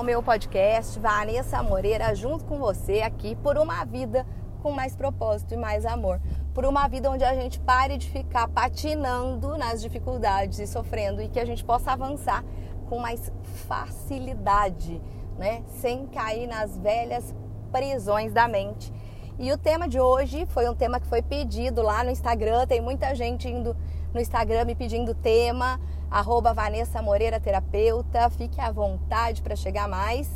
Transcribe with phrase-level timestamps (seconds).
[0.00, 4.26] ao meu podcast Vanessa Moreira junto com você aqui por uma vida
[4.62, 6.18] com mais propósito e mais amor.
[6.54, 11.28] Por uma vida onde a gente pare de ficar patinando nas dificuldades e sofrendo e
[11.28, 12.42] que a gente possa avançar
[12.88, 13.30] com mais
[13.68, 15.02] facilidade,
[15.36, 15.62] né?
[15.66, 17.34] Sem cair nas velhas
[17.70, 18.90] prisões da mente.
[19.38, 22.66] E o tema de hoje foi um tema que foi pedido lá no Instagram.
[22.66, 23.76] Tem muita gente indo
[24.14, 25.78] no Instagram me pedindo tema.
[26.10, 28.28] Arroba Vanessa Moreira Terapeuta.
[28.30, 30.28] Fique à vontade para chegar mais.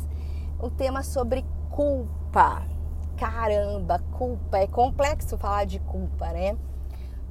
[0.59, 2.65] O tema sobre culpa.
[3.17, 4.57] Caramba, culpa.
[4.57, 6.57] É complexo falar de culpa, né?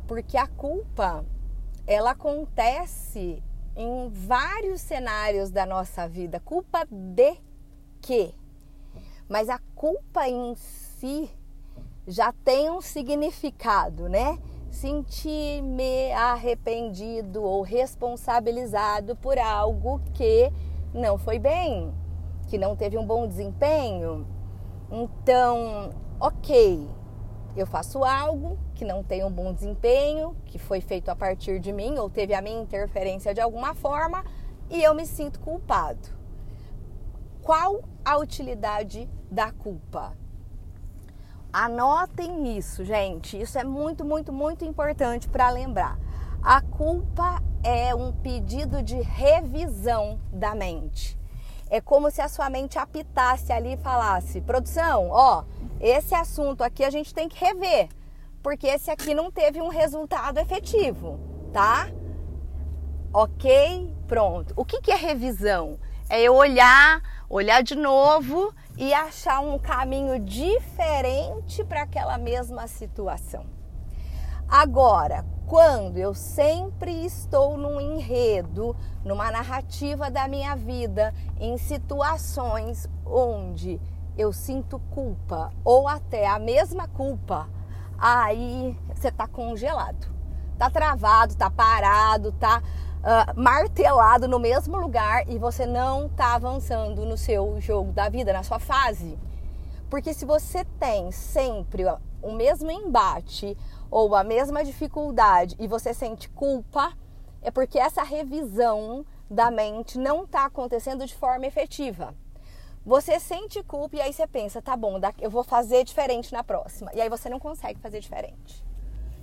[0.06, 1.24] Porque a culpa,
[1.86, 3.42] ela acontece
[3.74, 6.38] em vários cenários da nossa vida.
[6.40, 7.36] Culpa de
[8.00, 8.34] quê?
[9.28, 11.30] Mas a culpa em si
[12.06, 14.38] já tem um significado, né?
[14.74, 20.52] Sentir-me arrependido ou responsabilizado por algo que
[20.92, 21.94] não foi bem,
[22.48, 24.26] que não teve um bom desempenho.
[24.90, 26.90] Então, ok,
[27.56, 31.72] eu faço algo que não tem um bom desempenho, que foi feito a partir de
[31.72, 34.24] mim ou teve a minha interferência de alguma forma
[34.68, 36.08] e eu me sinto culpado.
[37.40, 40.23] Qual a utilidade da culpa?
[41.54, 43.40] Anotem isso, gente.
[43.40, 45.96] Isso é muito, muito, muito importante para lembrar.
[46.42, 51.16] A culpa é um pedido de revisão da mente.
[51.70, 55.44] É como se a sua mente apitasse ali e falasse: produção, ó,
[55.80, 57.88] esse assunto aqui a gente tem que rever,
[58.42, 61.20] porque esse aqui não teve um resultado efetivo,
[61.52, 61.86] tá?
[63.12, 63.94] Ok?
[64.08, 64.52] Pronto.
[64.56, 65.78] O que, que é revisão?
[66.08, 73.46] É eu olhar, olhar de novo e achar um caminho diferente para aquela mesma situação.
[74.48, 83.80] Agora, quando eu sempre estou num enredo, numa narrativa da minha vida, em situações onde
[84.16, 87.48] eu sinto culpa ou até a mesma culpa,
[87.98, 90.06] aí você está congelado,
[90.52, 92.62] está travado, está parado, está
[93.04, 98.32] uh, martelado no mesmo lugar e você não está avançando no seu jogo da vida,
[98.32, 99.18] na sua fase.
[99.90, 101.84] Porque se você tem sempre
[102.22, 103.56] o mesmo embate
[103.90, 106.92] ou a mesma dificuldade e você sente culpa,
[107.42, 112.14] é porque essa revisão da mente não está acontecendo de forma efetiva.
[112.84, 116.90] Você sente culpa e aí você pensa, tá bom, eu vou fazer diferente na próxima.
[116.94, 118.64] E aí você não consegue fazer diferente.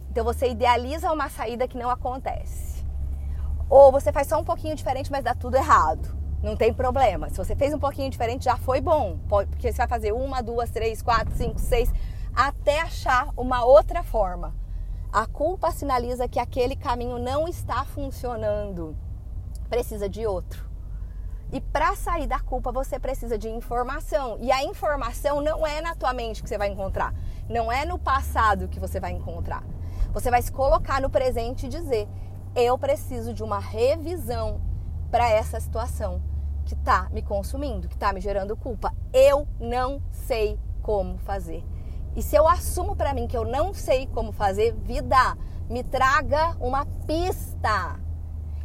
[0.10, 2.71] Então você idealiza uma saída que não acontece.
[3.72, 6.14] Ou você faz só um pouquinho diferente, mas dá tudo errado.
[6.44, 7.30] Não tem problema.
[7.30, 9.18] Se você fez um pouquinho diferente, já foi bom.
[9.30, 11.90] Porque você vai fazer uma, duas, três, quatro, cinco, seis,
[12.36, 14.54] até achar uma outra forma.
[15.10, 18.94] A culpa sinaliza que aquele caminho não está funcionando.
[19.70, 20.70] Precisa de outro.
[21.50, 24.38] E para sair da culpa, você precisa de informação.
[24.42, 27.14] E a informação não é na tua mente que você vai encontrar.
[27.50, 29.64] Não é no passado que você vai encontrar.
[30.12, 32.10] Você vai se colocar no presente e dizer:
[32.56, 34.62] eu preciso de uma revisão
[35.10, 36.22] para essa situação
[36.66, 38.94] que está me consumindo, que está me gerando culpa.
[39.14, 41.64] Eu não sei como fazer.
[42.16, 45.38] E se eu assumo para mim que eu não sei como fazer, vida,
[45.70, 48.00] me traga uma pista.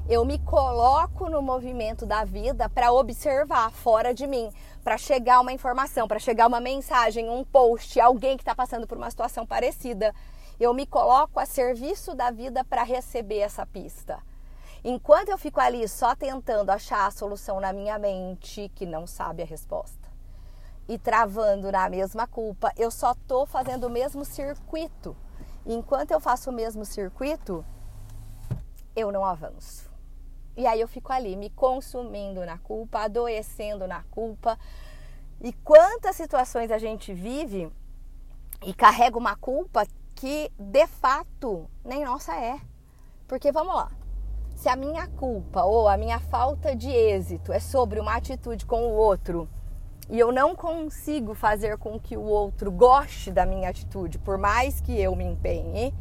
[0.08, 4.50] Eu me coloco no movimento da vida para observar fora de mim,
[4.82, 8.96] para chegar uma informação, para chegar uma mensagem, um post, alguém que está passando por
[8.96, 10.14] uma situação parecida
[10.58, 14.18] eu me coloco a serviço da vida para receber essa pista.
[14.82, 19.42] Enquanto eu fico ali só tentando achar a solução na minha mente, que não sabe
[19.42, 20.08] a resposta,
[20.88, 25.16] e travando na mesma culpa, eu só estou fazendo o mesmo circuito.
[25.66, 27.64] Enquanto eu faço o mesmo circuito,
[28.94, 29.90] eu não avanço.
[30.56, 34.58] E aí eu fico ali me consumindo na culpa, adoecendo na culpa.
[35.42, 37.70] E quantas situações a gente vive
[38.64, 39.84] e carrega uma culpa
[40.16, 42.58] que de fato nem nossa é.
[43.28, 43.90] Porque vamos lá,
[44.56, 48.82] se a minha culpa ou a minha falta de êxito é sobre uma atitude com
[48.82, 49.48] o outro
[50.08, 54.80] e eu não consigo fazer com que o outro goste da minha atitude, por mais
[54.80, 55.92] que eu me empenhe,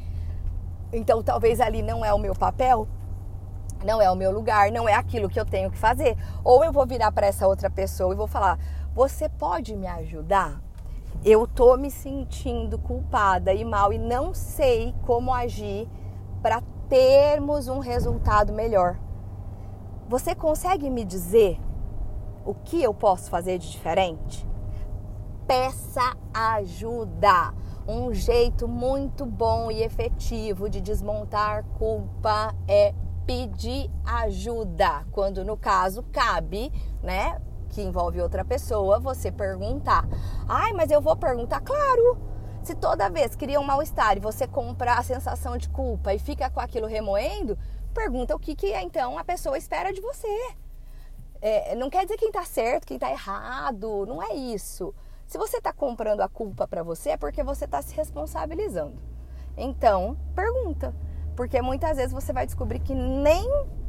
[0.93, 2.87] então talvez ali não é o meu papel,
[3.83, 6.15] não é o meu lugar, não é aquilo que eu tenho que fazer.
[6.43, 8.59] Ou eu vou virar para essa outra pessoa e vou falar:
[8.93, 10.61] "Você pode me ajudar?"
[11.25, 15.89] Eu tô me sentindo culpada e mal e não sei como agir
[16.39, 18.99] para termos um resultado melhor.
[20.07, 21.59] Você consegue me dizer
[22.45, 24.47] o que eu posso fazer de diferente?
[25.47, 27.55] Peça ajuda.
[27.87, 32.93] Um jeito muito bom e efetivo de desmontar culpa é
[33.25, 36.71] pedir ajuda, quando no caso cabe,
[37.01, 40.07] né, que envolve outra pessoa, você perguntar.
[40.47, 41.61] Ai, mas eu vou perguntar?
[41.61, 42.17] Claro!
[42.63, 46.49] Se toda vez cria um mal-estar e você compra a sensação de culpa e fica
[46.49, 47.57] com aquilo remoendo,
[47.93, 50.55] pergunta o que, que então a pessoa espera de você.
[51.41, 54.93] É, não quer dizer quem está certo, quem está errado, não é isso.
[55.27, 58.97] Se você está comprando a culpa para você, é porque você está se responsabilizando.
[59.57, 60.93] Então, pergunta.
[61.35, 63.47] Porque muitas vezes você vai descobrir que nem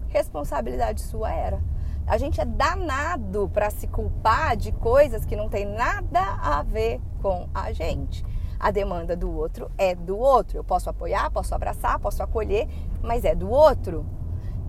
[0.09, 1.63] responsabilidade sua era.
[2.07, 7.01] A gente é danado para se culpar de coisas que não tem nada a ver
[7.21, 8.25] com a gente.
[8.61, 10.57] A demanda do outro é do outro.
[10.57, 12.69] Eu posso apoiar, posso abraçar, posso acolher,
[13.03, 14.07] mas é do outro.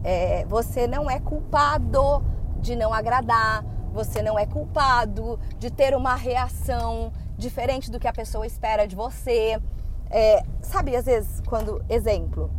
[0.04, 2.24] É, você não é culpado
[2.60, 3.64] de não agradar,
[3.94, 8.96] você não é culpado de ter uma reação diferente do que a pessoa espera de
[8.96, 9.62] você.
[10.10, 12.50] É, sabe, às vezes, quando, exemplo,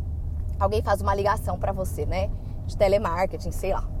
[0.57, 2.29] alguém faz uma ligação para você, né?
[2.65, 3.98] De telemarketing, sei lá.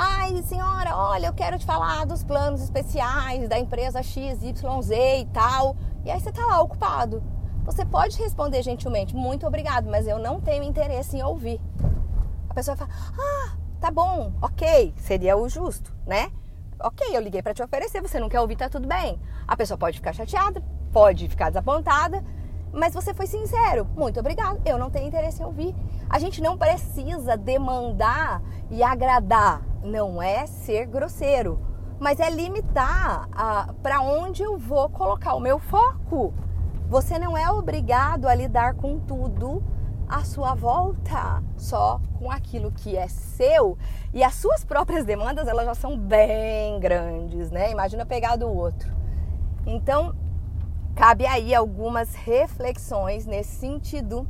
[0.00, 5.76] Ai, senhora, olha, eu quero te falar dos planos especiais da empresa XYZ e tal.
[6.04, 7.20] E aí você tá lá ocupado.
[7.64, 11.60] Você pode responder gentilmente, muito obrigado, mas eu não tenho interesse em ouvir.
[12.48, 16.30] A pessoa fala, ah, tá bom, ok, seria o justo, né?
[16.78, 19.20] Ok, eu liguei para te oferecer, você não quer ouvir, tá tudo bem.
[19.48, 20.62] A pessoa pode ficar chateada,
[20.92, 22.24] pode ficar desapontada,
[22.72, 23.86] mas você foi sincero.
[23.96, 25.74] Muito obrigado, eu não tenho interesse em ouvir.
[26.08, 31.60] A gente não precisa demandar e agradar, não é ser grosseiro,
[31.98, 33.28] mas é limitar
[33.82, 36.32] para onde eu vou colocar o meu foco.
[36.88, 39.62] Você não é obrigado a lidar com tudo
[40.08, 43.76] à sua volta, só com aquilo que é seu.
[44.14, 47.70] E as suas próprias demandas, elas já são bem grandes, né?
[47.70, 48.90] Imagina pegar do outro.
[49.66, 50.14] Então,
[50.98, 54.26] cabe aí algumas reflexões nesse sentido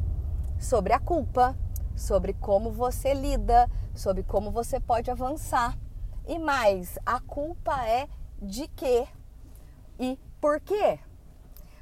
[0.61, 1.57] sobre a culpa,
[1.97, 5.79] sobre como você lida, sobre como você pode avançar.
[6.27, 8.07] E mais, a culpa é
[8.43, 9.09] de quê
[9.99, 10.99] e por quê?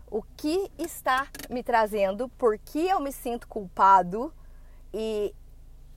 [0.09, 2.29] O que está me trazendo?
[2.39, 4.33] Por que eu me sinto culpado?
[4.95, 5.35] E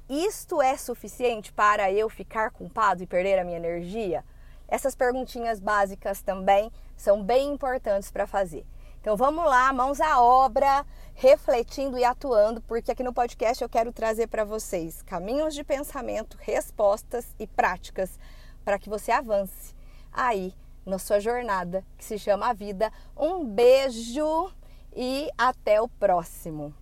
[0.10, 4.26] isto é suficiente para eu ficar culpado e perder a minha energia?
[4.68, 8.66] Essas perguntinhas básicas também são bem importantes para fazer.
[9.02, 13.94] Então vamos lá, mãos à obra, refletindo e atuando, porque aqui no podcast eu quero
[13.94, 18.20] trazer para vocês caminhos de pensamento, respostas e práticas
[18.66, 19.74] para que você avance
[20.12, 20.54] aí
[20.86, 22.92] na sua jornada que se chama a vida.
[23.16, 24.52] Um beijo
[24.94, 26.74] e até o próximo.